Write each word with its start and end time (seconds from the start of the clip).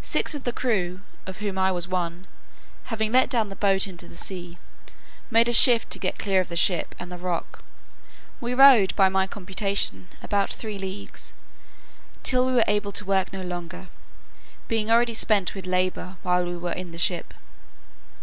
Six 0.00 0.34
of 0.34 0.44
the 0.44 0.50
crew, 0.52 1.02
of 1.26 1.40
whom 1.40 1.58
I 1.58 1.70
was 1.70 1.86
one, 1.86 2.26
having 2.84 3.12
let 3.12 3.28
down 3.28 3.50
the 3.50 3.54
boat 3.54 3.86
into 3.86 4.08
the 4.08 4.16
sea, 4.16 4.56
made 5.30 5.46
a 5.46 5.52
shift 5.52 5.90
to 5.90 5.98
get 5.98 6.18
clear 6.18 6.40
of 6.40 6.48
the 6.48 6.56
ship 6.56 6.94
and 6.98 7.12
the 7.12 7.18
rock. 7.18 7.62
We 8.40 8.54
rowed, 8.54 8.96
by 8.96 9.10
my 9.10 9.26
computation, 9.26 10.08
about 10.22 10.54
three 10.54 10.78
leagues, 10.78 11.34
till 12.22 12.46
we 12.46 12.52
were 12.54 12.64
able 12.66 12.92
to 12.92 13.04
work 13.04 13.30
no 13.30 13.42
longer, 13.42 13.88
being 14.68 14.90
already 14.90 15.12
spent 15.12 15.54
with 15.54 15.66
labour 15.66 16.16
while 16.22 16.46
we 16.46 16.56
were 16.56 16.72
in 16.72 16.92
the 16.92 16.96
ship. 16.96 17.34